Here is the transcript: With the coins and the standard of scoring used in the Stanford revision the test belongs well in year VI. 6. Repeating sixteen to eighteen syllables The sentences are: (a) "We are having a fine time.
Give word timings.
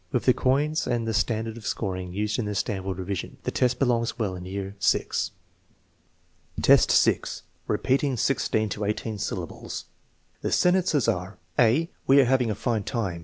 With 0.11 0.25
the 0.25 0.33
coins 0.33 0.87
and 0.87 1.07
the 1.07 1.13
standard 1.13 1.57
of 1.57 1.67
scoring 1.67 2.11
used 2.11 2.39
in 2.39 2.45
the 2.45 2.55
Stanford 2.55 2.97
revision 2.97 3.37
the 3.43 3.51
test 3.51 3.77
belongs 3.77 4.17
well 4.17 4.35
in 4.35 4.45
year 4.45 4.75
VI. 4.81 5.05
6. 6.87 7.41
Repeating 7.67 8.17
sixteen 8.17 8.67
to 8.69 8.83
eighteen 8.83 9.19
syllables 9.19 9.85
The 10.41 10.51
sentences 10.51 11.07
are: 11.07 11.37
(a) 11.59 11.91
"We 12.07 12.19
are 12.19 12.25
having 12.25 12.49
a 12.49 12.55
fine 12.55 12.81
time. 12.83 13.19